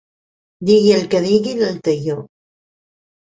[0.69, 2.17] Digui el que digui l'Altaió.